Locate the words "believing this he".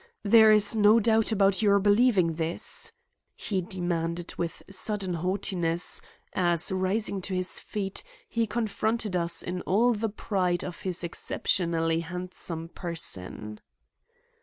1.77-3.61